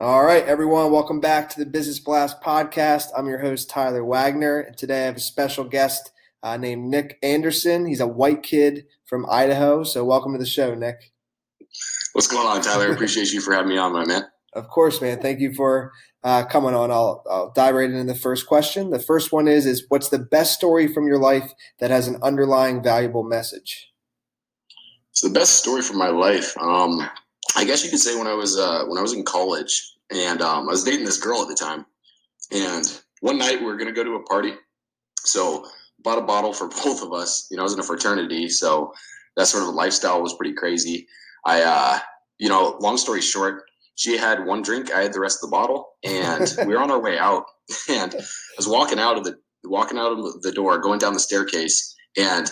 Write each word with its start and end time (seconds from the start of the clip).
All 0.00 0.24
right, 0.24 0.44
everyone, 0.44 0.92
welcome 0.92 1.18
back 1.18 1.48
to 1.50 1.58
the 1.58 1.66
Business 1.66 1.98
Blast 1.98 2.40
podcast. 2.40 3.06
I'm 3.16 3.26
your 3.26 3.40
host, 3.40 3.68
Tyler 3.68 4.04
Wagner, 4.04 4.60
and 4.60 4.76
today 4.76 5.02
I 5.02 5.06
have 5.06 5.16
a 5.16 5.20
special 5.20 5.64
guest 5.64 6.12
uh, 6.40 6.56
named 6.56 6.84
Nick 6.84 7.18
Anderson. 7.20 7.84
He's 7.84 7.98
a 7.98 8.06
white 8.06 8.44
kid 8.44 8.86
from 9.06 9.26
Idaho. 9.28 9.82
So, 9.82 10.04
welcome 10.04 10.34
to 10.34 10.38
the 10.38 10.46
show, 10.46 10.72
Nick. 10.76 11.12
What's 12.12 12.28
going 12.28 12.46
on, 12.46 12.62
Tyler? 12.62 12.92
Appreciate 12.92 13.32
you 13.32 13.40
for 13.40 13.52
having 13.52 13.70
me 13.70 13.76
on, 13.76 13.92
my 13.92 14.04
man. 14.04 14.22
Of 14.54 14.68
course, 14.68 15.02
man. 15.02 15.20
Thank 15.20 15.40
you 15.40 15.52
for 15.52 15.92
uh, 16.24 16.44
coming 16.44 16.74
on. 16.74 16.90
I'll, 16.90 17.22
I'll 17.30 17.52
dive 17.52 17.74
right 17.74 17.90
into 17.90 18.04
the 18.04 18.18
first 18.18 18.46
question. 18.46 18.90
The 18.90 18.98
first 18.98 19.30
one 19.30 19.46
is: 19.46 19.66
is 19.66 19.84
what's 19.88 20.08
the 20.08 20.18
best 20.18 20.54
story 20.54 20.86
from 20.86 21.06
your 21.06 21.18
life 21.18 21.52
that 21.80 21.90
has 21.90 22.08
an 22.08 22.22
underlying 22.22 22.82
valuable 22.82 23.24
message? 23.24 23.92
So 25.10 25.28
the 25.28 25.34
best 25.34 25.56
story 25.56 25.82
from 25.82 25.98
my 25.98 26.08
life. 26.08 26.56
Um, 26.56 27.08
I 27.56 27.64
guess 27.64 27.84
you 27.84 27.90
could 27.90 27.98
say 27.98 28.16
when 28.16 28.26
I 28.26 28.34
was 28.34 28.58
uh, 28.58 28.84
when 28.86 28.98
I 28.98 29.02
was 29.02 29.12
in 29.12 29.24
college, 29.24 29.94
and 30.10 30.42
um, 30.42 30.68
I 30.68 30.72
was 30.72 30.84
dating 30.84 31.04
this 31.04 31.18
girl 31.18 31.42
at 31.42 31.48
the 31.48 31.54
time. 31.54 31.86
And 32.52 32.84
one 33.20 33.38
night 33.38 33.60
we 33.60 33.66
were 33.66 33.76
gonna 33.76 33.92
go 33.92 34.04
to 34.04 34.16
a 34.16 34.22
party, 34.22 34.52
so 35.20 35.66
bought 36.00 36.18
a 36.18 36.22
bottle 36.22 36.52
for 36.52 36.68
both 36.84 37.02
of 37.02 37.12
us. 37.12 37.48
You 37.50 37.56
know, 37.56 37.62
I 37.62 37.64
was 37.64 37.74
in 37.74 37.80
a 37.80 37.84
fraternity, 37.84 38.48
so 38.48 38.92
that 39.36 39.46
sort 39.46 39.62
of 39.64 39.74
lifestyle 39.74 40.22
was 40.22 40.34
pretty 40.34 40.54
crazy. 40.54 41.06
I, 41.44 41.62
uh, 41.62 41.98
you 42.38 42.48
know, 42.48 42.76
long 42.80 42.96
story 42.96 43.22
short, 43.22 43.64
she 43.94 44.16
had 44.16 44.44
one 44.44 44.62
drink, 44.62 44.92
I 44.92 45.02
had 45.02 45.12
the 45.12 45.20
rest 45.20 45.38
of 45.42 45.50
the 45.50 45.56
bottle, 45.56 45.90
and 46.04 46.52
we 46.66 46.74
were 46.74 46.80
on 46.80 46.90
our 46.90 47.00
way 47.00 47.18
out. 47.18 47.44
And 47.90 48.14
I 48.14 48.24
was 48.56 48.66
walking 48.66 48.98
out 48.98 49.18
of 49.18 49.24
the 49.24 49.38
walking 49.64 49.98
out 49.98 50.12
of 50.12 50.40
the 50.40 50.52
door, 50.52 50.78
going 50.78 50.98
down 50.98 51.12
the 51.12 51.20
staircase, 51.20 51.94
and 52.16 52.50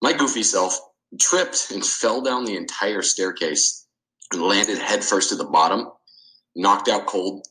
my 0.00 0.12
goofy 0.12 0.44
self 0.44 0.78
tripped 1.20 1.72
and 1.72 1.84
fell 1.84 2.20
down 2.20 2.44
the 2.44 2.56
entire 2.56 3.02
staircase 3.02 3.83
landed 4.40 4.78
headfirst 4.78 5.30
to 5.30 5.36
the 5.36 5.44
bottom, 5.44 5.88
knocked 6.56 6.88
out 6.88 7.06
cold, 7.06 7.46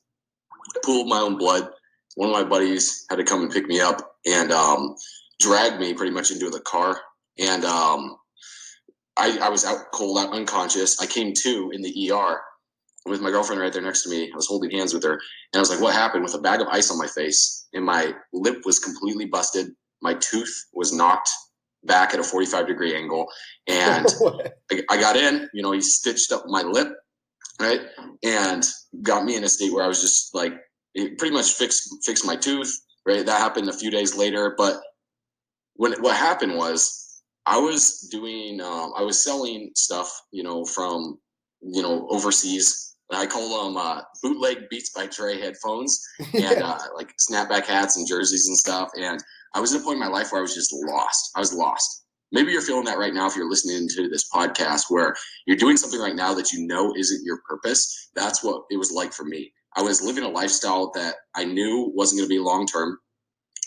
pooled 0.83 1.07
my 1.07 1.19
own 1.19 1.37
blood. 1.37 1.69
One 2.15 2.29
of 2.29 2.35
my 2.35 2.43
buddies 2.43 3.05
had 3.09 3.17
to 3.17 3.23
come 3.23 3.41
and 3.41 3.51
pick 3.51 3.65
me 3.65 3.79
up 3.79 4.15
and 4.25 4.51
um, 4.51 4.95
dragged 5.39 5.79
me 5.79 5.93
pretty 5.93 6.11
much 6.11 6.31
into 6.31 6.49
the 6.49 6.59
car. 6.61 6.99
And 7.39 7.65
um, 7.65 8.17
I, 9.17 9.37
I 9.41 9.49
was 9.49 9.65
out 9.65 9.91
cold, 9.93 10.19
out 10.19 10.33
unconscious. 10.33 11.01
I 11.01 11.05
came 11.05 11.33
to 11.33 11.71
in 11.73 11.81
the 11.81 12.11
ER 12.11 12.39
with 13.05 13.21
my 13.21 13.31
girlfriend 13.31 13.61
right 13.61 13.73
there 13.73 13.81
next 13.81 14.03
to 14.03 14.09
me. 14.09 14.31
I 14.31 14.35
was 14.35 14.47
holding 14.47 14.71
hands 14.71 14.93
with 14.93 15.03
her, 15.03 15.13
and 15.13 15.19
I 15.55 15.59
was 15.59 15.69
like, 15.69 15.81
"What 15.81 15.93
happened?" 15.93 16.23
With 16.23 16.35
a 16.35 16.39
bag 16.39 16.61
of 16.61 16.67
ice 16.67 16.91
on 16.91 16.97
my 16.97 17.07
face, 17.07 17.67
and 17.73 17.85
my 17.85 18.13
lip 18.31 18.61
was 18.65 18.79
completely 18.79 19.25
busted. 19.25 19.71
My 20.01 20.13
tooth 20.15 20.53
was 20.73 20.93
knocked 20.93 21.29
back 21.85 22.13
at 22.13 22.19
a 22.19 22.23
45 22.23 22.67
degree 22.67 22.95
angle. 22.95 23.27
And 23.67 24.05
I, 24.71 24.81
I 24.89 24.99
got 24.99 25.15
in, 25.15 25.49
you 25.53 25.61
know, 25.61 25.71
he 25.71 25.81
stitched 25.81 26.31
up 26.31 26.43
my 26.47 26.61
lip, 26.61 26.89
right? 27.61 27.81
And 28.23 28.63
got 29.01 29.25
me 29.25 29.35
in 29.35 29.43
a 29.43 29.49
state 29.49 29.73
where 29.73 29.83
I 29.83 29.87
was 29.87 30.01
just 30.01 30.33
like, 30.33 30.53
it 30.95 31.17
pretty 31.17 31.33
much 31.33 31.53
fixed, 31.53 32.03
fixed 32.05 32.25
my 32.25 32.35
tooth, 32.35 32.73
right? 33.05 33.25
That 33.25 33.39
happened 33.39 33.69
a 33.69 33.73
few 33.73 33.89
days 33.91 34.15
later. 34.15 34.53
But 34.57 34.79
when 35.75 35.93
what 36.01 36.15
happened 36.15 36.55
was 36.55 37.23
I 37.45 37.57
was 37.57 38.07
doing, 38.11 38.61
um, 38.61 38.93
I 38.95 39.01
was 39.01 39.23
selling 39.23 39.71
stuff, 39.75 40.11
you 40.31 40.43
know, 40.43 40.65
from, 40.65 41.19
you 41.61 41.81
know, 41.81 42.07
overseas 42.09 42.93
I 43.15 43.25
call 43.25 43.65
them 43.65 43.77
uh, 43.77 44.01
bootleg 44.21 44.69
Beats 44.69 44.91
by 44.91 45.07
Dre 45.07 45.39
headphones 45.39 46.01
and 46.33 46.61
uh, 46.61 46.77
like 46.95 47.13
snapback 47.17 47.65
hats 47.65 47.97
and 47.97 48.07
jerseys 48.07 48.47
and 48.47 48.57
stuff. 48.57 48.89
And 48.95 49.19
I 49.53 49.59
was 49.59 49.73
at 49.73 49.81
a 49.81 49.83
point 49.83 49.95
in 49.95 49.99
my 49.99 50.07
life 50.07 50.31
where 50.31 50.39
I 50.39 50.41
was 50.41 50.55
just 50.55 50.73
lost. 50.73 51.31
I 51.35 51.39
was 51.39 51.53
lost. 51.53 52.05
Maybe 52.31 52.51
you're 52.51 52.61
feeling 52.61 52.85
that 52.85 52.97
right 52.97 53.13
now 53.13 53.27
if 53.27 53.35
you're 53.35 53.49
listening 53.49 53.87
to 53.89 54.09
this 54.09 54.29
podcast 54.29 54.85
where 54.89 55.15
you're 55.45 55.57
doing 55.57 55.77
something 55.77 55.99
right 55.99 56.15
now 56.15 56.33
that 56.33 56.51
you 56.51 56.65
know 56.65 56.93
isn't 56.97 57.23
your 57.23 57.39
purpose. 57.47 58.09
That's 58.15 58.43
what 58.43 58.63
it 58.71 58.77
was 58.77 58.91
like 58.91 59.13
for 59.13 59.23
me. 59.23 59.53
I 59.75 59.83
was 59.83 60.01
living 60.01 60.23
a 60.23 60.29
lifestyle 60.29 60.91
that 60.95 61.15
I 61.35 61.45
knew 61.45 61.91
wasn't 61.95 62.19
going 62.19 62.29
to 62.29 62.35
be 62.35 62.39
long 62.39 62.65
term. 62.65 62.97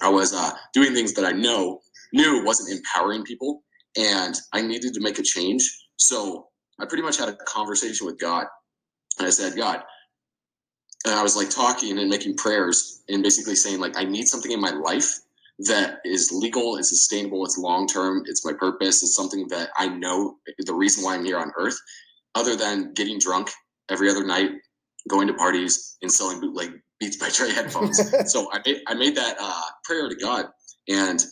I 0.02 0.08
was 0.08 0.34
uh, 0.34 0.50
doing 0.72 0.94
things 0.94 1.14
that 1.14 1.24
I 1.24 1.32
know 1.32 1.80
knew 2.12 2.44
wasn't 2.44 2.76
empowering 2.76 3.24
people, 3.24 3.62
and 3.96 4.34
I 4.52 4.62
needed 4.62 4.94
to 4.94 5.00
make 5.00 5.18
a 5.18 5.22
change. 5.22 5.62
So 5.96 6.48
I 6.80 6.86
pretty 6.86 7.02
much 7.02 7.18
had 7.18 7.28
a 7.28 7.36
conversation 7.46 8.06
with 8.06 8.18
God, 8.18 8.46
and 9.18 9.26
I 9.26 9.30
said, 9.30 9.56
God, 9.56 9.82
and 11.04 11.14
I 11.14 11.22
was 11.22 11.36
like 11.36 11.50
talking 11.50 11.98
and 11.98 12.10
making 12.10 12.36
prayers 12.36 13.02
and 13.08 13.22
basically 13.22 13.54
saying 13.54 13.80
like 13.80 13.96
I 13.96 14.04
need 14.04 14.28
something 14.28 14.52
in 14.52 14.60
my 14.60 14.70
life 14.70 15.20
that 15.60 16.00
is 16.04 16.30
legal, 16.32 16.76
it's 16.76 16.90
sustainable, 16.90 17.44
it's 17.44 17.58
long 17.58 17.86
term, 17.86 18.22
it's 18.26 18.44
my 18.44 18.52
purpose, 18.52 19.02
it's 19.02 19.14
something 19.14 19.48
that 19.48 19.70
I 19.76 19.88
know 19.88 20.36
the 20.58 20.74
reason 20.74 21.02
why 21.02 21.14
I'm 21.14 21.24
here 21.24 21.38
on 21.38 21.50
earth, 21.58 21.78
other 22.34 22.56
than 22.56 22.92
getting 22.92 23.18
drunk 23.18 23.50
every 23.88 24.10
other 24.10 24.24
night, 24.24 24.50
going 25.08 25.26
to 25.28 25.34
parties, 25.34 25.96
and 26.02 26.12
selling 26.12 26.40
bootleg 26.40 26.72
Beats 27.00 27.16
by 27.16 27.28
Dre 27.30 27.50
headphones. 27.50 28.00
so 28.32 28.50
I 28.52 28.60
made, 28.66 28.80
I 28.86 28.94
made 28.94 29.16
that 29.16 29.36
uh, 29.40 29.62
prayer 29.84 30.08
to 30.08 30.16
God, 30.16 30.46
and 30.88 31.24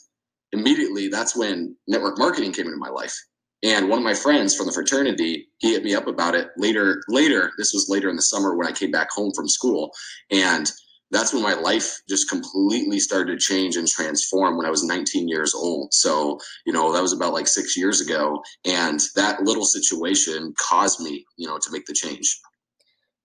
immediately 0.53 1.09
that's 1.09 1.37
when 1.37 1.77
network 1.87 2.19
marketing 2.19 2.53
came 2.53 2.67
into 2.67 2.79
my 2.79 2.91
life. 2.91 3.15
And 3.63 3.89
one 3.89 3.99
of 3.99 4.05
my 4.05 4.15
friends 4.15 4.55
from 4.55 4.67
the 4.67 4.73
fraternity, 4.73 5.49
he 5.59 5.73
hit 5.73 5.85
me 5.85 5.95
up 5.95 6.07
about 6.07 6.35
it 6.35 6.49
later. 6.59 7.03
Later, 7.09 7.53
this 7.57 7.73
was 7.73 7.89
later 7.89 8.11
in 8.11 8.17
the 8.17 8.23
summer 8.23 8.55
when 8.55 8.67
I 8.67 8.73
came 8.73 8.91
back 8.91 9.09
home 9.11 9.33
from 9.35 9.49
school, 9.49 9.91
and 10.31 10.71
that's 11.15 11.33
when 11.33 11.43
my 11.43 11.55
life 11.55 12.01
just 12.09 12.29
completely 12.29 12.99
started 12.99 13.33
to 13.33 13.39
change 13.39 13.77
and 13.77 13.87
transform 13.87 14.57
when 14.57 14.67
I 14.67 14.71
was 14.71 14.83
19 14.83 15.29
years 15.29 15.55
old. 15.55 15.95
So, 15.95 16.41
you 16.67 16.73
know, 16.73 16.93
that 16.93 17.03
was 17.03 17.13
about 17.13 17.33
like 17.33 17.47
six 17.47 17.77
years 17.77 18.01
ago. 18.01 18.43
And 18.65 19.01
that 19.15 19.43
little 19.43 19.65
situation 19.65 20.55
caused 20.59 21.01
me, 21.01 21.25
you 21.37 21.47
know, 21.47 21.59
to 21.59 21.71
make 21.71 21.87
the 21.87 21.95
change. 21.95 22.39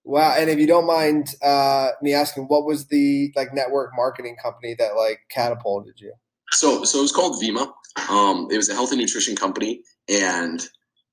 Wow. 0.03 0.35
And 0.37 0.49
if 0.49 0.59
you 0.59 0.67
don't 0.67 0.87
mind 0.87 1.29
uh, 1.43 1.89
me 2.01 2.13
asking, 2.13 2.45
what 2.45 2.65
was 2.65 2.87
the 2.87 3.31
like 3.35 3.53
network 3.53 3.91
marketing 3.95 4.37
company 4.41 4.75
that 4.77 4.95
like 4.95 5.21
catapulted 5.31 5.99
you? 5.99 6.13
So, 6.51 6.83
so 6.83 6.99
it 6.99 7.01
was 7.01 7.11
called 7.11 7.41
Vemma. 7.41 7.71
Um, 8.09 8.47
it 8.51 8.57
was 8.57 8.69
a 8.69 8.73
health 8.73 8.91
and 8.91 8.99
nutrition 9.01 9.35
company. 9.35 9.81
And 10.07 10.61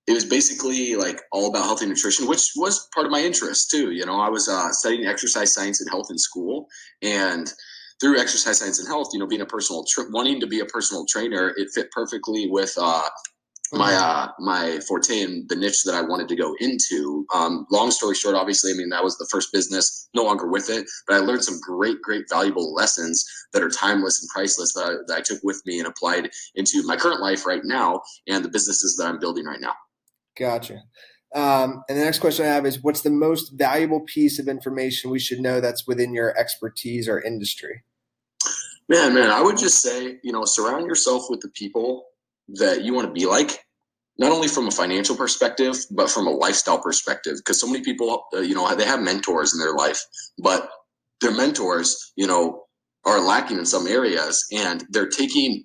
it 0.06 0.12
was 0.12 0.24
basically 0.24 0.94
like 0.94 1.20
all 1.32 1.48
about 1.48 1.64
healthy 1.64 1.86
nutrition, 1.86 2.28
which 2.28 2.52
was 2.56 2.88
part 2.94 3.06
of 3.06 3.12
my 3.12 3.20
interest 3.20 3.70
too. 3.70 3.90
You 3.90 4.06
know, 4.06 4.20
I 4.20 4.28
was 4.28 4.48
uh, 4.48 4.70
studying 4.70 5.06
exercise 5.06 5.52
science 5.52 5.80
and 5.80 5.90
health 5.90 6.08
in 6.10 6.18
school, 6.18 6.68
and 7.02 7.52
through 8.00 8.20
exercise 8.20 8.58
science 8.58 8.78
and 8.78 8.88
health, 8.88 9.08
you 9.12 9.18
know, 9.18 9.26
being 9.26 9.40
a 9.40 9.46
personal 9.46 9.84
tra- 9.88 10.10
wanting 10.10 10.40
to 10.40 10.46
be 10.46 10.60
a 10.60 10.66
personal 10.66 11.06
trainer, 11.06 11.52
it 11.56 11.68
fit 11.74 11.90
perfectly 11.90 12.46
with 12.48 12.72
uh, 12.76 13.02
my 13.72 13.90
mm-hmm. 13.90 14.04
uh, 14.04 14.28
my 14.38 14.78
forte 14.86 15.22
and 15.22 15.48
the 15.48 15.56
niche 15.56 15.82
that 15.84 15.94
I 15.94 16.02
wanted 16.02 16.28
to 16.28 16.36
go 16.36 16.54
into. 16.60 17.26
Um, 17.34 17.66
long 17.72 17.90
story 17.90 18.14
short, 18.14 18.36
obviously, 18.36 18.70
I 18.70 18.74
mean 18.74 18.90
that 18.90 19.02
was 19.02 19.18
the 19.18 19.28
first 19.30 19.52
business, 19.52 20.08
no 20.14 20.22
longer 20.22 20.46
with 20.46 20.70
it, 20.70 20.86
but 21.08 21.16
I 21.16 21.18
learned 21.18 21.42
some 21.42 21.58
great, 21.60 22.00
great, 22.00 22.26
valuable 22.30 22.74
lessons 22.74 23.26
that 23.52 23.62
are 23.62 23.70
timeless 23.70 24.20
and 24.22 24.28
priceless 24.28 24.72
that 24.74 24.84
I, 24.84 24.94
that 25.08 25.18
I 25.18 25.22
took 25.22 25.42
with 25.42 25.60
me 25.66 25.78
and 25.78 25.88
applied 25.88 26.30
into 26.54 26.84
my 26.84 26.96
current 26.96 27.20
life 27.20 27.44
right 27.44 27.64
now 27.64 28.02
and 28.28 28.44
the 28.44 28.50
businesses 28.50 28.96
that 28.98 29.08
I'm 29.08 29.18
building 29.18 29.46
right 29.46 29.60
now. 29.60 29.72
Gotcha. 30.38 30.82
Um, 31.34 31.82
and 31.88 31.98
the 31.98 32.04
next 32.04 32.20
question 32.20 32.46
I 32.46 32.48
have 32.48 32.66
is 32.66 32.82
what's 32.82 33.02
the 33.02 33.10
most 33.10 33.50
valuable 33.50 34.00
piece 34.00 34.38
of 34.38 34.48
information 34.48 35.10
we 35.10 35.18
should 35.18 35.40
know 35.40 35.60
that's 35.60 35.86
within 35.86 36.14
your 36.14 36.36
expertise 36.38 37.08
or 37.08 37.20
industry? 37.20 37.82
Man, 38.88 39.14
man, 39.14 39.30
I 39.30 39.42
would 39.42 39.58
just 39.58 39.82
say, 39.82 40.18
you 40.22 40.32
know, 40.32 40.44
surround 40.44 40.86
yourself 40.86 41.24
with 41.28 41.40
the 41.40 41.48
people 41.48 42.04
that 42.48 42.84
you 42.84 42.94
want 42.94 43.08
to 43.08 43.12
be 43.12 43.26
like, 43.26 43.64
not 44.18 44.32
only 44.32 44.48
from 44.48 44.68
a 44.68 44.70
financial 44.70 45.16
perspective, 45.16 45.76
but 45.90 46.08
from 46.08 46.26
a 46.26 46.30
lifestyle 46.30 46.78
perspective. 46.78 47.34
Because 47.36 47.60
so 47.60 47.66
many 47.66 47.82
people, 47.82 48.24
uh, 48.32 48.40
you 48.40 48.54
know, 48.54 48.74
they 48.74 48.84
have 48.84 49.00
mentors 49.00 49.52
in 49.52 49.60
their 49.60 49.74
life, 49.74 50.02
but 50.38 50.70
their 51.20 51.32
mentors, 51.32 52.12
you 52.16 52.26
know, 52.26 52.62
are 53.04 53.20
lacking 53.20 53.58
in 53.58 53.66
some 53.66 53.86
areas 53.86 54.46
and 54.52 54.84
they're 54.90 55.08
taking 55.08 55.64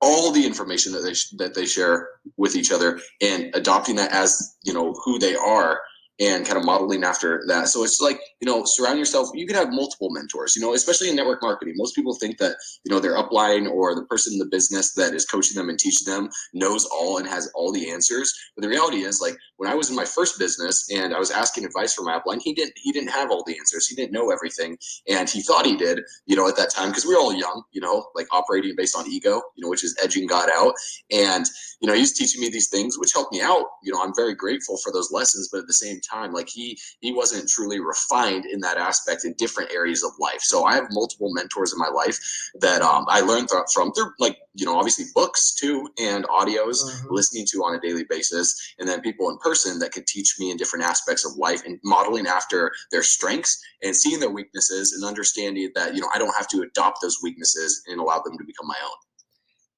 all 0.00 0.32
the 0.32 0.46
information 0.46 0.92
that 0.92 1.00
they 1.00 1.14
that 1.36 1.54
they 1.54 1.66
share 1.66 2.08
with 2.36 2.56
each 2.56 2.72
other 2.72 3.00
and 3.20 3.50
adopting 3.54 3.96
that 3.96 4.12
as 4.12 4.56
you 4.62 4.72
know 4.72 4.94
who 5.04 5.18
they 5.18 5.34
are 5.34 5.80
and 6.20 6.44
kind 6.44 6.58
of 6.58 6.64
modeling 6.64 7.02
after 7.02 7.42
that. 7.48 7.68
So 7.68 7.82
it's 7.82 8.00
like, 8.00 8.20
you 8.40 8.46
know, 8.46 8.64
surround 8.64 8.98
yourself. 8.98 9.30
You 9.34 9.46
can 9.46 9.56
have 9.56 9.72
multiple 9.72 10.10
mentors, 10.10 10.54
you 10.54 10.62
know, 10.62 10.74
especially 10.74 11.08
in 11.08 11.16
network 11.16 11.42
marketing. 11.42 11.74
Most 11.76 11.96
people 11.96 12.14
think 12.14 12.36
that, 12.38 12.56
you 12.84 12.92
know, 12.92 13.00
their 13.00 13.16
upline 13.16 13.70
or 13.70 13.94
the 13.94 14.04
person 14.04 14.34
in 14.34 14.38
the 14.38 14.44
business 14.44 14.92
that 14.94 15.14
is 15.14 15.24
coaching 15.24 15.56
them 15.56 15.70
and 15.70 15.78
teaching 15.78 16.12
them 16.12 16.28
knows 16.52 16.84
all 16.86 17.18
and 17.18 17.26
has 17.26 17.50
all 17.54 17.72
the 17.72 17.90
answers. 17.90 18.32
But 18.54 18.62
the 18.62 18.68
reality 18.68 18.98
is 18.98 19.20
like 19.20 19.36
when 19.56 19.70
I 19.70 19.74
was 19.74 19.88
in 19.88 19.96
my 19.96 20.04
first 20.04 20.38
business 20.38 20.86
and 20.94 21.14
I 21.14 21.18
was 21.18 21.30
asking 21.30 21.64
advice 21.64 21.94
from 21.94 22.04
my 22.04 22.18
upline, 22.18 22.40
he 22.42 22.52
didn't 22.52 22.74
he 22.76 22.92
didn't 22.92 23.10
have 23.10 23.30
all 23.30 23.42
the 23.44 23.56
answers. 23.56 23.86
He 23.86 23.96
didn't 23.96 24.12
know 24.12 24.30
everything. 24.30 24.76
And 25.08 25.28
he 25.28 25.40
thought 25.40 25.64
he 25.64 25.76
did, 25.76 26.00
you 26.26 26.36
know, 26.36 26.48
at 26.48 26.56
that 26.56 26.70
time, 26.70 26.90
because 26.90 27.06
we're 27.06 27.18
all 27.18 27.32
young, 27.32 27.62
you 27.72 27.80
know, 27.80 28.08
like 28.14 28.26
operating 28.30 28.74
based 28.76 28.96
on 28.96 29.08
ego, 29.08 29.40
you 29.56 29.64
know, 29.64 29.70
which 29.70 29.84
is 29.84 29.96
edging 30.02 30.26
God 30.26 30.50
out. 30.54 30.74
And, 31.10 31.46
you 31.80 31.88
know, 31.88 31.94
he's 31.94 32.12
teaching 32.12 32.40
me 32.42 32.50
these 32.50 32.68
things 32.68 32.98
which 32.98 33.12
helped 33.12 33.32
me 33.32 33.40
out. 33.40 33.64
You 33.82 33.92
know, 33.92 34.02
I'm 34.02 34.14
very 34.14 34.34
grateful 34.34 34.76
for 34.76 34.92
those 34.92 35.10
lessons, 35.10 35.48
but 35.50 35.60
at 35.60 35.66
the 35.66 35.72
same 35.72 36.00
time, 36.00 36.09
time. 36.10 36.32
Like 36.32 36.48
he 36.48 36.78
he 37.00 37.12
wasn't 37.12 37.48
truly 37.48 37.80
refined 37.80 38.46
in 38.46 38.60
that 38.60 38.76
aspect 38.76 39.24
in 39.24 39.34
different 39.34 39.72
areas 39.72 40.02
of 40.02 40.12
life. 40.18 40.40
So 40.40 40.64
I 40.64 40.74
have 40.74 40.88
multiple 40.90 41.32
mentors 41.32 41.72
in 41.72 41.78
my 41.78 41.88
life 41.88 42.18
that 42.60 42.82
um, 42.82 43.04
I 43.08 43.20
learned 43.20 43.48
from 43.72 43.92
through 43.92 44.12
like 44.18 44.38
you 44.54 44.66
know 44.66 44.76
obviously 44.76 45.06
books 45.14 45.54
too 45.54 45.88
and 45.98 46.24
audios 46.24 46.82
mm-hmm. 46.82 47.14
listening 47.14 47.46
to 47.50 47.58
on 47.58 47.74
a 47.74 47.80
daily 47.80 48.04
basis, 48.08 48.74
and 48.78 48.88
then 48.88 49.00
people 49.00 49.30
in 49.30 49.38
person 49.38 49.78
that 49.78 49.92
could 49.92 50.06
teach 50.06 50.36
me 50.38 50.50
in 50.50 50.56
different 50.56 50.84
aspects 50.84 51.24
of 51.24 51.36
life 51.36 51.62
and 51.64 51.78
modeling 51.84 52.26
after 52.26 52.72
their 52.90 53.02
strengths 53.02 53.60
and 53.82 53.94
seeing 53.94 54.20
their 54.20 54.30
weaknesses 54.30 54.92
and 54.92 55.04
understanding 55.04 55.70
that 55.74 55.94
you 55.94 56.00
know 56.00 56.08
I 56.14 56.18
don't 56.18 56.34
have 56.36 56.48
to 56.48 56.62
adopt 56.62 56.98
those 57.02 57.18
weaknesses 57.22 57.82
and 57.88 58.00
allow 58.00 58.20
them 58.20 58.36
to 58.38 58.44
become 58.44 58.66
my 58.66 58.78
own. 58.84 59.09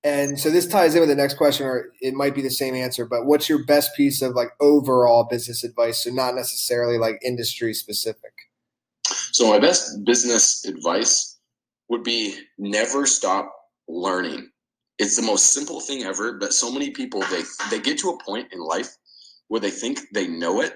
And 0.05 0.39
so 0.39 0.51
this 0.51 0.67
ties 0.67 0.95
in 0.95 1.01
with 1.01 1.09
the 1.09 1.15
next 1.15 1.35
question, 1.35 1.65
or 1.65 1.91
it 2.01 2.15
might 2.15 2.35
be 2.35 2.43
the 2.43 2.51
same 2.51 2.75
answer, 2.75 3.07
but 3.07 3.25
what's 3.25 3.49
your 3.49 3.65
best 3.65 3.95
piece 3.97 4.21
of 4.21 4.35
like 4.35 4.49
overall 4.61 5.25
business 5.25 5.63
advice? 5.63 6.03
So 6.03 6.11
not 6.11 6.35
necessarily 6.35 6.99
like 6.99 7.21
industry 7.25 7.73
specific. 7.73 8.33
So 9.05 9.49
my 9.49 9.61
best 9.61 10.05
business 10.05 10.65
advice 10.65 11.39
would 11.89 12.03
be 12.03 12.37
never 12.59 13.07
stop 13.07 13.55
learning. 13.87 14.51
It's 14.99 15.17
the 15.17 15.23
most 15.23 15.53
simple 15.53 15.81
thing 15.81 16.03
ever, 16.03 16.33
but 16.39 16.53
so 16.53 16.73
many 16.73 16.91
people 16.91 17.21
they 17.31 17.43
they 17.71 17.81
get 17.81 17.99
to 17.99 18.11
a 18.11 18.25
point 18.25 18.53
in 18.53 18.61
life 18.61 18.89
where 19.49 19.61
they 19.61 19.71
think 19.71 20.01
they 20.13 20.27
know 20.27 20.61
it 20.61 20.75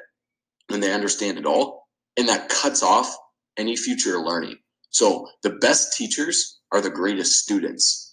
and 0.71 0.83
they 0.83 0.93
understand 0.93 1.39
it 1.39 1.47
all, 1.47 1.89
and 2.17 2.29
that 2.29 2.49
cuts 2.49 2.83
off 2.83 3.17
any 3.57 3.77
future 3.77 4.19
learning. 4.19 4.57
So 4.91 5.29
the 5.43 5.51
best 5.51 5.97
teachers 5.97 6.61
are 6.73 6.81
the 6.81 6.91
greatest 6.91 7.41
students 7.41 8.06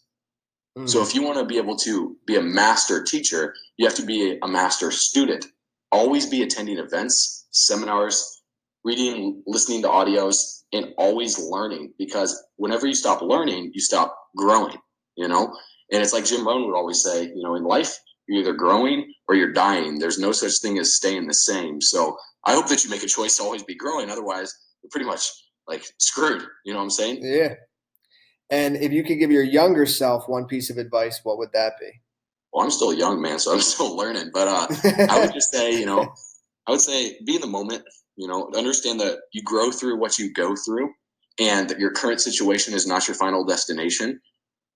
Mm. 0.78 0.90
So 0.90 1.02
if 1.02 1.14
you 1.14 1.24
want 1.24 1.38
to 1.38 1.46
be 1.46 1.58
able 1.58 1.76
to 1.78 2.16
be 2.26 2.36
a 2.36 2.42
master 2.42 3.04
teacher, 3.04 3.54
you 3.78 3.86
have 3.86 3.96
to 3.96 4.06
be 4.06 4.38
a 4.42 4.48
master 4.48 4.92
student. 4.92 5.46
Always 5.92 6.26
be 6.26 6.42
attending 6.42 6.80
events, 6.80 7.48
seminars, 7.52 8.42
reading, 8.84 9.44
listening 9.46 9.82
to 9.84 9.88
audios, 9.88 10.64
and 10.74 10.88
always 10.98 11.38
learning 11.38 11.94
because 11.98 12.44
whenever 12.56 12.88
you 12.88 12.96
stop 12.96 13.22
learning, 13.22 13.72
you 13.74 13.82
stop 13.82 14.18
growing, 14.36 14.78
you 15.16 15.28
know? 15.28 15.56
And 15.92 16.02
it's 16.02 16.14
like 16.14 16.26
Jim 16.26 16.46
Rohn 16.48 16.66
would 16.66 16.76
always 16.76 17.04
say, 17.04 17.26
you 17.26 17.44
know, 17.44 17.56
in 17.56 17.64
life, 17.64 17.96
you're 18.28 18.42
either 18.42 18.54
growing 18.54 19.14
or 19.28 19.36
you're 19.36 19.54
dying. 19.54 20.00
There's 20.00 20.18
no 20.18 20.32
such 20.32 20.60
thing 20.60 20.80
as 20.80 20.96
staying 20.96 21.28
the 21.28 21.34
same. 21.34 21.80
So 21.82 22.18
I 22.46 22.54
hope 22.54 22.68
that 22.70 22.84
you 22.84 22.90
make 22.90 23.04
a 23.04 23.08
choice 23.08 23.38
to 23.38 23.44
always 23.44 23.64
be 23.64 23.76
growing. 23.76 24.10
Otherwise, 24.10 24.54
you're 24.82 24.90
pretty 24.90 25.06
much 25.06 25.30
like 25.68 25.86
screwed. 26.00 26.44
You 26.66 26.74
know 26.74 26.80
what 26.80 26.86
I'm 26.86 26.90
saying? 26.90 27.20
Yeah. 27.22 27.56
And 28.50 28.76
if 28.76 28.92
you 28.92 29.04
could 29.04 29.20
give 29.20 29.32
your 29.32 29.44
younger 29.44 29.86
self 29.86 30.28
one 30.28 30.46
piece 30.46 30.70
of 30.70 30.78
advice, 30.78 31.22
what 31.24 31.38
would 31.38 31.52
that 31.54 31.74
be? 31.80 31.92
Well, 32.52 32.64
I'm 32.64 32.72
still 32.72 32.94
young, 32.94 33.22
man, 33.22 33.40
so 33.40 33.54
I'm 33.54 33.62
still 33.74 33.96
learning. 33.96 34.32
But 34.34 34.48
uh, 34.48 34.68
I 35.10 35.20
would 35.20 35.34
just 35.34 35.52
say, 35.52 35.78
you 35.78 35.86
know, 35.86 36.14
I 36.68 36.72
would 36.72 36.82
say 36.82 37.18
be 37.26 37.36
in 37.36 37.42
the 37.42 37.48
moment. 37.48 37.84
You 38.16 38.28
know, 38.28 38.52
understand 38.56 39.00
that 39.00 39.20
you 39.32 39.42
grow 39.42 39.72
through 39.72 39.98
what 39.98 40.20
you 40.20 40.32
go 40.32 40.56
through, 40.56 40.92
and 41.40 41.70
that 41.70 41.80
your 41.80 41.92
current 41.92 42.22
situation 42.22 42.76
is 42.76 42.86
not 42.86 43.08
your 43.08 43.16
final 43.16 43.44
destination. 43.44 44.20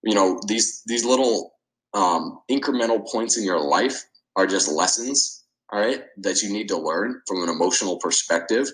You 0.04 0.16
know, 0.16 0.40
these 0.48 0.81
these 0.88 1.06
little 1.06 1.54
um, 1.94 2.40
incremental 2.50 3.08
points 3.08 3.38
in 3.38 3.44
your 3.44 3.60
life 3.60 4.04
are 4.36 4.48
just 4.48 4.72
lessons, 4.72 5.46
all 5.72 5.80
right, 5.80 6.04
that 6.18 6.42
you 6.42 6.52
need 6.52 6.68
to 6.69 6.78
learn 6.78 7.22
from 7.28 7.44
an 7.44 7.50
emotional 7.50 7.98
perspective. 7.98 8.68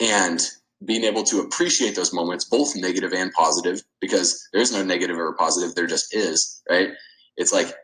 And 0.00 0.40
being 0.84 1.04
able 1.04 1.22
to 1.24 1.40
appreciate 1.40 1.94
those 1.94 2.12
moments, 2.12 2.44
both 2.44 2.74
negative 2.76 3.12
and 3.12 3.32
positive, 3.32 3.82
because 4.00 4.48
there's 4.52 4.72
no 4.72 4.82
negative 4.82 5.18
or 5.18 5.34
positive, 5.34 5.74
there 5.74 5.86
just 5.86 6.14
is, 6.14 6.62
right? 6.68 6.90
It's 7.36 7.52
like, 7.52 7.74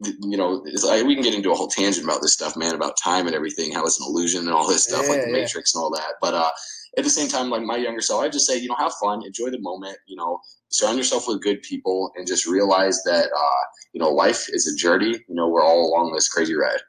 you 0.00 0.36
know, 0.36 0.62
it's 0.66 0.84
like 0.84 1.04
we 1.04 1.14
can 1.14 1.22
get 1.22 1.34
into 1.34 1.52
a 1.52 1.54
whole 1.54 1.68
tangent 1.68 2.04
about 2.04 2.20
this 2.20 2.34
stuff, 2.34 2.56
man, 2.56 2.74
about 2.74 2.96
time 3.02 3.26
and 3.26 3.34
everything, 3.34 3.72
how 3.72 3.84
it's 3.84 4.00
an 4.00 4.06
illusion 4.08 4.42
and 4.42 4.50
all 4.50 4.68
this 4.68 4.84
stuff, 4.84 5.04
yeah, 5.04 5.10
like 5.10 5.20
the 5.22 5.28
yeah. 5.28 5.32
Matrix 5.32 5.74
and 5.74 5.82
all 5.82 5.90
that. 5.90 6.14
But 6.20 6.34
uh, 6.34 6.50
at 6.98 7.04
the 7.04 7.10
same 7.10 7.28
time, 7.28 7.50
like 7.50 7.62
my 7.62 7.76
younger 7.76 8.00
self, 8.00 8.22
I 8.22 8.28
just 8.28 8.46
say, 8.46 8.58
you 8.58 8.68
know, 8.68 8.76
have 8.78 8.92
fun, 9.02 9.24
enjoy 9.24 9.50
the 9.50 9.60
moment, 9.60 9.96
you 10.06 10.16
know, 10.16 10.40
surround 10.68 10.98
yourself 10.98 11.28
with 11.28 11.42
good 11.42 11.62
people, 11.62 12.12
and 12.16 12.26
just 12.26 12.46
realize 12.46 13.00
that, 13.04 13.26
uh, 13.26 13.62
you 13.92 14.00
know, 14.00 14.10
life 14.10 14.46
is 14.48 14.66
a 14.66 14.76
journey. 14.76 15.12
You 15.28 15.34
know, 15.34 15.48
we're 15.48 15.64
all 15.64 15.88
along 15.88 16.12
this 16.12 16.28
crazy 16.28 16.54
ride. 16.54 16.80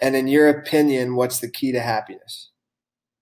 And 0.00 0.16
in 0.16 0.26
your 0.26 0.48
opinion, 0.48 1.14
what's 1.14 1.40
the 1.40 1.50
key 1.50 1.72
to 1.72 1.80
happiness? 1.80 2.50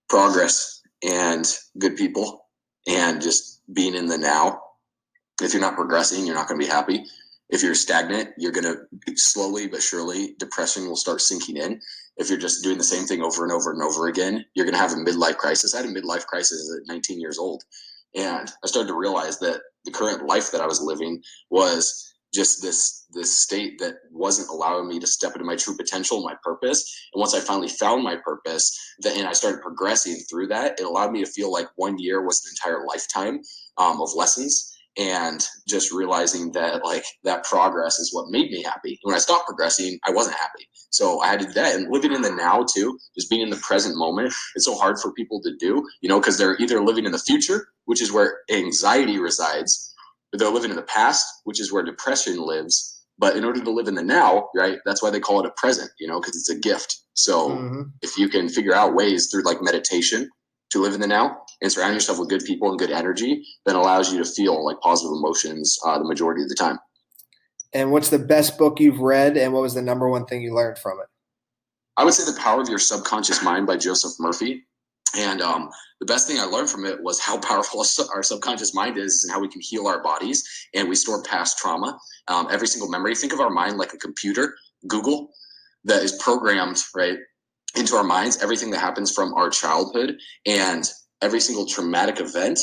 Progress 0.08 0.77
and 1.02 1.46
good 1.78 1.96
people 1.96 2.46
and 2.86 3.20
just 3.20 3.62
being 3.72 3.94
in 3.94 4.06
the 4.06 4.18
now. 4.18 4.60
If 5.40 5.52
you're 5.52 5.62
not 5.62 5.76
progressing, 5.76 6.26
you're 6.26 6.34
not 6.34 6.48
going 6.48 6.60
to 6.60 6.66
be 6.66 6.70
happy. 6.70 7.04
If 7.48 7.62
you're 7.62 7.74
stagnant, 7.74 8.30
you're 8.36 8.52
going 8.52 8.64
to 8.64 9.16
slowly 9.16 9.68
but 9.68 9.82
surely 9.82 10.34
depression 10.38 10.86
will 10.86 10.96
start 10.96 11.20
sinking 11.20 11.56
in. 11.56 11.80
If 12.16 12.28
you're 12.28 12.38
just 12.38 12.62
doing 12.62 12.78
the 12.78 12.84
same 12.84 13.04
thing 13.04 13.22
over 13.22 13.44
and 13.44 13.52
over 13.52 13.72
and 13.72 13.82
over 13.82 14.08
again, 14.08 14.44
you're 14.54 14.66
going 14.66 14.74
to 14.74 14.80
have 14.80 14.92
a 14.92 14.96
midlife 14.96 15.36
crisis. 15.36 15.74
I 15.74 15.78
had 15.78 15.86
a 15.86 15.92
midlife 15.92 16.26
crisis 16.26 16.76
at 16.76 16.92
19 16.92 17.20
years 17.20 17.38
old. 17.38 17.62
And 18.14 18.50
I 18.64 18.66
started 18.66 18.88
to 18.88 18.98
realize 18.98 19.38
that 19.38 19.60
the 19.84 19.92
current 19.92 20.26
life 20.26 20.50
that 20.50 20.60
I 20.60 20.66
was 20.66 20.80
living 20.82 21.22
was 21.50 22.07
just 22.34 22.62
this 22.62 23.06
this 23.14 23.38
state 23.38 23.78
that 23.78 23.94
wasn't 24.12 24.48
allowing 24.50 24.88
me 24.88 24.98
to 25.00 25.06
step 25.06 25.32
into 25.32 25.44
my 25.44 25.56
true 25.56 25.76
potential 25.76 26.22
my 26.22 26.34
purpose. 26.42 27.08
And 27.14 27.20
once 27.20 27.34
i 27.34 27.40
finally 27.40 27.69
found 27.69 28.02
my 28.04 28.16
purpose 28.16 28.78
then 29.00 29.26
i 29.26 29.32
started 29.32 29.62
progressing 29.62 30.16
through 30.28 30.48
that 30.48 30.78
it 30.78 30.84
allowed 30.84 31.12
me 31.12 31.25
to 31.25 31.30
feel 31.30 31.52
like 31.52 31.69
one 31.76 31.98
year 31.98 32.25
was 32.25 32.42
an 32.44 32.52
entire 32.52 32.84
lifetime 32.86 33.40
um, 33.78 34.00
of 34.00 34.10
lessons 34.14 34.75
and 34.98 35.46
just 35.69 35.92
realizing 35.92 36.50
that 36.52 36.84
like 36.84 37.04
that 37.22 37.44
progress 37.44 37.98
is 37.98 38.12
what 38.12 38.30
made 38.30 38.50
me 38.50 38.62
happy. 38.62 38.98
When 39.02 39.14
i 39.14 39.19
stopped 39.19 39.46
progressing 39.46 39.98
i 40.06 40.10
wasn't 40.10 40.36
happy. 40.36 40.69
So 40.90 41.20
i 41.20 41.28
had 41.28 41.40
to 41.40 41.46
do 41.46 41.52
that. 41.54 41.75
And 41.76 41.90
living 41.90 42.12
in 42.12 42.22
the 42.22 42.30
now 42.32 42.64
too 42.64 42.98
just 43.14 43.30
being 43.30 43.42
in 43.42 43.50
the 43.50 43.56
present 43.56 43.96
moment 43.96 44.34
it's 44.54 44.66
so 44.66 44.75
hard 44.75 44.98
for 45.00 45.12
people 45.12 45.40
to 45.42 45.56
do 45.58 45.86
you 46.00 46.08
know 46.08 46.20
because 46.20 46.38
they're 46.38 46.56
either 46.58 46.82
living 46.82 47.06
in 47.06 47.12
the 47.12 47.19
future 47.19 47.69
which 47.86 48.02
is 48.02 48.12
where 48.12 48.38
anxiety 48.50 49.19
resides 49.19 49.94
they're 50.32 50.50
living 50.50 50.70
in 50.70 50.76
the 50.76 50.82
past, 50.82 51.25
which 51.44 51.60
is 51.60 51.72
where 51.72 51.82
depression 51.82 52.40
lives. 52.40 52.94
But 53.19 53.36
in 53.36 53.44
order 53.44 53.62
to 53.62 53.70
live 53.70 53.88
in 53.88 53.94
the 53.94 54.02
now, 54.02 54.48
right, 54.54 54.78
that's 54.84 55.02
why 55.02 55.10
they 55.10 55.20
call 55.20 55.40
it 55.40 55.46
a 55.46 55.52
present, 55.56 55.90
you 55.98 56.06
know, 56.06 56.20
because 56.20 56.36
it's 56.36 56.50
a 56.50 56.58
gift. 56.58 56.96
So 57.14 57.50
mm-hmm. 57.50 57.82
if 58.02 58.16
you 58.16 58.28
can 58.28 58.48
figure 58.48 58.75
out 58.75 58.94
ways 58.94 59.28
through 59.30 59.42
like 59.42 59.60
meditation 59.60 60.28
to 60.70 60.80
live 60.80 60.94
in 60.94 61.00
the 61.00 61.06
now 61.06 61.38
and 61.60 61.72
surround 61.72 61.94
yourself 61.94 62.19
with 62.19 62.28
good 62.28 62.44
people 62.44 62.69
and 62.70 62.78
good 62.78 62.92
energy, 62.92 63.42
then 63.66 63.75
allows 63.75 64.12
you 64.12 64.19
to 64.19 64.25
feel 64.25 64.64
like 64.64 64.78
positive 64.80 65.12
emotions 65.12 65.76
uh, 65.84 65.98
the 65.98 66.04
majority 66.04 66.42
of 66.42 66.48
the 66.48 66.54
time. 66.54 66.78
And 67.72 67.90
what's 67.90 68.10
the 68.10 68.19
best 68.19 68.56
book 68.56 68.80
you've 68.80 69.00
read, 69.00 69.36
and 69.36 69.52
what 69.52 69.62
was 69.62 69.75
the 69.75 69.82
number 69.82 70.08
one 70.08 70.25
thing 70.25 70.40
you 70.40 70.54
learned 70.54 70.78
from 70.78 71.00
it? 71.00 71.06
I 71.98 72.04
would 72.04 72.14
say 72.14 72.30
The 72.30 72.38
Power 72.38 72.62
of 72.62 72.69
Your 72.69 72.78
Subconscious 72.78 73.42
Mind 73.42 73.66
by 73.66 73.76
Joseph 73.76 74.12
Murphy. 74.20 74.64
And 75.16 75.40
um, 75.40 75.70
the 76.00 76.06
best 76.06 76.26
thing 76.28 76.38
I 76.38 76.44
learned 76.44 76.70
from 76.70 76.84
it 76.84 77.02
was 77.02 77.20
how 77.20 77.38
powerful 77.38 77.84
our 78.14 78.22
subconscious 78.22 78.75
mind 78.75 78.99
is 78.99 79.25
and 79.25 79.32
how 79.32 79.40
we 79.40 79.49
can 79.49 79.60
heal 79.60 79.87
our 79.87 80.02
bodies 80.02 80.44
and 80.75 80.88
we 80.88 80.94
store 80.94 81.22
past 81.22 81.58
trauma. 81.58 81.99
Um, 82.28 82.49
every 82.50 82.66
single 82.66 82.88
memory. 82.88 83.14
Think 83.14 83.32
of 83.32 83.40
our 83.40 83.50
mind 83.50 83.78
like 83.78 83.94
a 83.94 83.99
computer, 83.99 84.55
Google, 84.87 85.31
that 85.84 86.02
is 86.02 86.12
programmed 86.20 86.78
right 86.94 87.19
into 87.76 87.96
our 87.96 88.05
minds. 88.05 88.43
Everything 88.43 88.70
that 88.70 88.81
happens 88.81 89.12
from 89.12 89.34
our 89.34 89.50
childhood 89.50 90.16
and 90.46 90.84
every 91.22 91.40
single 91.40 91.66
traumatic 91.66 92.21
event, 92.21 92.61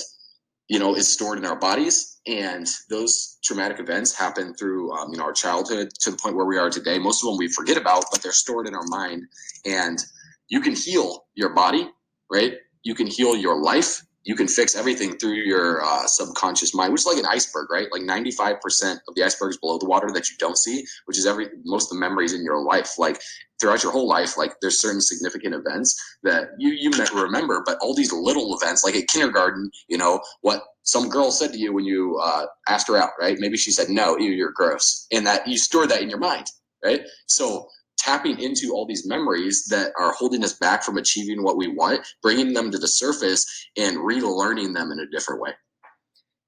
you 0.67 0.79
know, 0.79 0.95
is 0.95 1.07
stored 1.07 1.37
in 1.37 1.45
our 1.45 1.57
bodies. 1.57 2.19
And 2.27 2.67
those 2.89 3.37
traumatic 3.43 3.79
events 3.79 4.17
happen 4.17 4.55
through, 4.55 4.91
um, 4.93 5.11
you 5.11 5.17
know, 5.17 5.25
our 5.25 5.33
childhood 5.33 5.89
to 6.01 6.11
the 6.11 6.17
point 6.17 6.35
where 6.35 6.45
we 6.45 6.57
are 6.57 6.69
today. 6.69 6.97
Most 6.97 7.23
of 7.23 7.29
them 7.29 7.37
we 7.37 7.47
forget 7.47 7.77
about, 7.77 8.05
but 8.11 8.23
they're 8.23 8.31
stored 8.31 8.67
in 8.67 8.73
our 8.73 8.85
mind. 8.87 9.23
And 9.65 9.99
you 10.47 10.61
can 10.61 10.75
heal 10.75 11.25
your 11.35 11.53
body 11.53 11.89
right? 12.31 12.53
You 12.83 12.95
can 12.95 13.07
heal 13.07 13.35
your 13.35 13.61
life. 13.61 14.01
You 14.23 14.35
can 14.35 14.47
fix 14.47 14.75
everything 14.75 15.17
through 15.17 15.35
your 15.35 15.83
uh, 15.83 16.07
subconscious 16.07 16.73
mind, 16.73 16.91
which 16.91 17.01
is 17.01 17.05
like 17.05 17.17
an 17.17 17.27
iceberg, 17.27 17.69
right? 17.71 17.87
Like 17.91 18.01
95% 18.01 18.97
of 19.07 19.13
the 19.15 19.23
iceberg 19.23 19.51
is 19.51 19.57
below 19.57 19.77
the 19.77 19.85
water 19.85 20.09
that 20.13 20.29
you 20.29 20.35
don't 20.39 20.57
see, 20.57 20.83
which 21.05 21.17
is 21.17 21.27
every 21.27 21.47
most 21.63 21.91
of 21.91 21.95
the 21.95 21.99
memories 21.99 22.33
in 22.33 22.43
your 22.43 22.63
life. 22.63 22.97
Like 22.97 23.21
throughout 23.61 23.83
your 23.83 23.91
whole 23.91 24.07
life, 24.07 24.35
like 24.37 24.55
there's 24.61 24.79
certain 24.79 25.01
significant 25.01 25.53
events 25.53 25.95
that 26.23 26.49
you 26.57 26.71
you 26.71 26.91
remember, 27.13 27.61
but 27.65 27.77
all 27.81 27.93
these 27.93 28.11
little 28.11 28.57
events, 28.59 28.83
like 28.83 28.95
at 28.95 29.07
kindergarten, 29.07 29.69
you 29.87 29.97
know 29.97 30.19
what 30.41 30.63
some 30.83 31.09
girl 31.09 31.31
said 31.31 31.51
to 31.53 31.59
you 31.59 31.73
when 31.73 31.85
you 31.85 32.19
uh, 32.23 32.45
asked 32.67 32.87
her 32.87 32.97
out, 32.97 33.11
right? 33.19 33.37
Maybe 33.39 33.57
she 33.57 33.71
said 33.71 33.89
no, 33.89 34.17
you're 34.17 34.51
gross, 34.51 35.07
and 35.11 35.25
that 35.27 35.47
you 35.47 35.57
store 35.57 35.87
that 35.87 36.01
in 36.01 36.09
your 36.09 36.19
mind, 36.19 36.47
right? 36.83 37.01
So 37.27 37.67
tapping 38.05 38.39
into 38.39 38.71
all 38.71 38.85
these 38.85 39.07
memories 39.07 39.65
that 39.65 39.91
are 39.99 40.11
holding 40.11 40.43
us 40.43 40.53
back 40.53 40.83
from 40.83 40.97
achieving 40.97 41.43
what 41.43 41.57
we 41.57 41.67
want, 41.67 42.05
bringing 42.21 42.53
them 42.53 42.69
to 42.69 42.77
the 42.77 42.87
surface 42.87 43.45
and 43.77 43.97
relearning 43.97 44.73
them 44.73 44.91
in 44.91 44.99
a 44.99 45.07
different 45.07 45.41
way. 45.41 45.51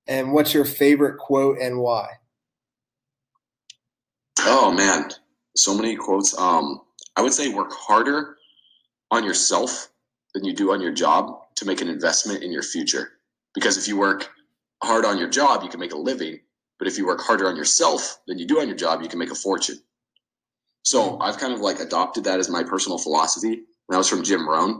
And 0.07 0.33
what's 0.33 0.53
your 0.53 0.65
favorite 0.65 1.17
quote 1.17 1.57
and 1.59 1.79
why? 1.79 2.07
Oh 4.41 4.71
man, 4.71 5.09
so 5.55 5.73
many 5.73 5.95
quotes. 5.95 6.37
Um, 6.37 6.81
I 7.15 7.21
would 7.21 7.33
say 7.33 7.51
work 7.51 7.71
harder 7.73 8.37
on 9.09 9.23
yourself 9.23 9.89
than 10.33 10.45
you 10.45 10.53
do 10.53 10.71
on 10.71 10.79
your 10.79 10.93
job 10.93 11.39
to 11.55 11.65
make 11.65 11.81
an 11.81 11.89
investment 11.89 12.43
in 12.43 12.51
your 12.51 12.61
future. 12.61 13.13
Because 13.55 13.77
if 13.77 13.87
you 13.87 13.97
work 13.97 14.29
hard 14.83 15.05
on 15.05 15.17
your 15.17 15.29
job, 15.29 15.63
you 15.63 15.69
can 15.69 15.79
make 15.79 15.93
a 15.93 15.97
living. 15.97 16.39
But 16.77 16.87
if 16.87 16.99
you 16.99 17.07
work 17.07 17.21
harder 17.21 17.47
on 17.47 17.55
yourself 17.55 18.19
than 18.27 18.37
you 18.37 18.45
do 18.45 18.61
on 18.61 18.67
your 18.67 18.77
job, 18.77 19.01
you 19.01 19.09
can 19.09 19.17
make 19.17 19.31
a 19.31 19.35
fortune. 19.35 19.79
So 20.87 21.19
I've 21.19 21.37
kind 21.37 21.51
of 21.51 21.59
like 21.59 21.81
adopted 21.81 22.23
that 22.23 22.39
as 22.39 22.49
my 22.49 22.63
personal 22.63 22.97
philosophy. 22.97 23.51
and 23.51 23.65
that 23.89 23.97
was 23.97 24.07
from 24.07 24.23
Jim 24.23 24.47
Rohn. 24.47 24.79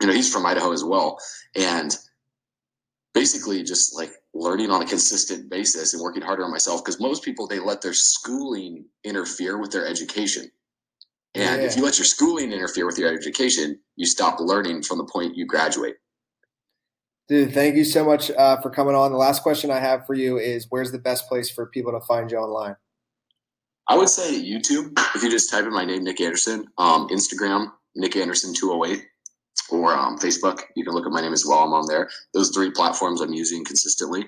You 0.00 0.08
know, 0.08 0.12
he's 0.12 0.32
from 0.32 0.44
Idaho 0.44 0.72
as 0.72 0.82
well, 0.82 1.20
and 1.54 1.96
basically 3.14 3.62
just 3.62 3.94
like 3.94 4.10
learning 4.34 4.72
on 4.72 4.82
a 4.82 4.84
consistent 4.84 5.48
basis 5.48 5.94
and 5.94 6.02
working 6.02 6.22
harder 6.22 6.44
on 6.44 6.50
myself 6.50 6.84
because 6.84 7.00
most 7.00 7.22
people 7.22 7.46
they 7.46 7.60
let 7.60 7.80
their 7.82 7.92
schooling 7.92 8.84
interfere 9.04 9.56
with 9.56 9.70
their 9.70 9.86
education 9.86 10.50
and 11.36 11.60
yeah. 11.60 11.66
if 11.68 11.76
you 11.76 11.84
let 11.84 11.96
your 11.96 12.04
schooling 12.04 12.50
interfere 12.52 12.84
with 12.84 12.98
your 12.98 13.14
education 13.14 13.78
you 13.94 14.04
stop 14.04 14.40
learning 14.40 14.82
from 14.82 14.98
the 14.98 15.04
point 15.04 15.36
you 15.36 15.46
graduate 15.46 15.94
dude 17.28 17.54
thank 17.54 17.76
you 17.76 17.84
so 17.84 18.04
much 18.04 18.32
uh, 18.32 18.60
for 18.60 18.70
coming 18.70 18.96
on 18.96 19.12
the 19.12 19.16
last 19.16 19.44
question 19.44 19.70
i 19.70 19.78
have 19.78 20.04
for 20.04 20.14
you 20.14 20.36
is 20.36 20.66
where's 20.70 20.90
the 20.90 20.98
best 20.98 21.28
place 21.28 21.48
for 21.48 21.66
people 21.66 21.92
to 21.92 22.00
find 22.00 22.32
you 22.32 22.36
online 22.36 22.74
i 23.88 23.96
would 23.96 24.08
say 24.08 24.32
youtube 24.42 24.92
if 25.14 25.22
you 25.22 25.30
just 25.30 25.50
type 25.50 25.64
in 25.64 25.72
my 25.72 25.84
name 25.84 26.04
nick 26.04 26.20
anderson 26.20 26.66
um, 26.78 27.08
instagram 27.08 27.70
nick 27.94 28.16
anderson 28.16 28.54
208 28.54 29.04
or 29.70 29.94
um, 29.94 30.18
Facebook. 30.18 30.62
You 30.76 30.84
can 30.84 30.94
look 30.94 31.06
at 31.06 31.12
my 31.12 31.20
name 31.20 31.32
as 31.32 31.46
well. 31.46 31.60
I'm 31.60 31.72
on 31.72 31.86
there. 31.88 32.08
Those 32.32 32.50
three 32.50 32.70
platforms 32.70 33.20
I'm 33.20 33.32
using 33.32 33.64
consistently. 33.64 34.26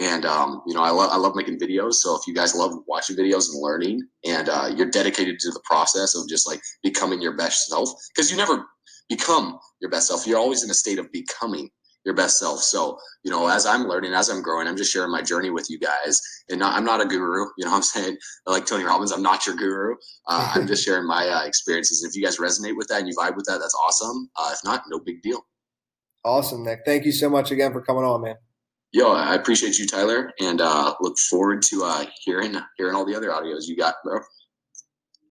And 0.00 0.24
um, 0.24 0.62
you 0.66 0.74
know, 0.74 0.82
I 0.82 0.90
love 0.90 1.10
I 1.10 1.16
love 1.16 1.34
making 1.34 1.58
videos. 1.58 1.94
So 1.94 2.14
if 2.14 2.22
you 2.26 2.34
guys 2.34 2.54
love 2.54 2.72
watching 2.86 3.16
videos 3.16 3.48
and 3.52 3.60
learning, 3.60 4.06
and 4.24 4.48
uh, 4.48 4.70
you're 4.74 4.90
dedicated 4.90 5.40
to 5.40 5.50
the 5.50 5.60
process 5.64 6.14
of 6.14 6.28
just 6.28 6.46
like 6.46 6.60
becoming 6.84 7.20
your 7.20 7.36
best 7.36 7.66
self, 7.66 7.90
because 8.14 8.30
you 8.30 8.36
never 8.36 8.64
become 9.08 9.58
your 9.80 9.90
best 9.90 10.06
self. 10.06 10.24
You're 10.24 10.38
always 10.38 10.62
in 10.62 10.70
a 10.70 10.74
state 10.74 11.00
of 11.00 11.10
becoming 11.10 11.68
your 12.04 12.14
best 12.14 12.38
self. 12.38 12.60
So, 12.60 12.98
you 13.22 13.30
know, 13.30 13.48
as 13.48 13.66
I'm 13.66 13.84
learning, 13.84 14.14
as 14.14 14.28
I'm 14.28 14.42
growing, 14.42 14.66
I'm 14.66 14.76
just 14.76 14.92
sharing 14.92 15.10
my 15.10 15.22
journey 15.22 15.50
with 15.50 15.68
you 15.68 15.78
guys. 15.78 16.20
And 16.48 16.60
not, 16.60 16.74
I'm 16.74 16.84
not 16.84 17.00
a 17.00 17.04
guru, 17.04 17.46
you 17.58 17.64
know 17.64 17.70
what 17.70 17.78
I'm 17.78 17.82
saying? 17.82 18.16
Like 18.46 18.64
Tony 18.64 18.84
Robbins, 18.84 19.12
I'm 19.12 19.22
not 19.22 19.46
your 19.46 19.56
guru. 19.56 19.94
Uh, 20.26 20.52
I'm 20.54 20.66
just 20.66 20.84
sharing 20.84 21.06
my 21.06 21.28
uh, 21.28 21.44
experiences. 21.44 22.02
If 22.02 22.16
you 22.16 22.24
guys 22.24 22.38
resonate 22.38 22.76
with 22.76 22.88
that 22.88 23.00
and 23.00 23.08
you 23.08 23.14
vibe 23.14 23.36
with 23.36 23.44
that, 23.44 23.58
that's 23.58 23.74
awesome. 23.74 24.30
Uh, 24.36 24.50
if 24.52 24.60
not, 24.64 24.84
no 24.88 24.98
big 24.98 25.20
deal. 25.20 25.44
Awesome, 26.24 26.64
Nick. 26.64 26.80
Thank 26.86 27.04
you 27.04 27.12
so 27.12 27.28
much 27.28 27.50
again 27.50 27.72
for 27.72 27.82
coming 27.82 28.04
on, 28.04 28.22
man. 28.22 28.36
Yo, 28.92 29.12
I 29.12 29.34
appreciate 29.34 29.78
you, 29.78 29.86
Tyler, 29.86 30.32
and 30.40 30.62
uh, 30.62 30.94
look 31.00 31.18
forward 31.18 31.60
to 31.62 31.84
uh, 31.84 32.06
hearing 32.24 32.56
hearing 32.78 32.94
all 32.94 33.04
the 33.04 33.14
other 33.14 33.28
audios 33.28 33.66
you 33.66 33.76
got, 33.76 33.96
bro. 34.02 34.20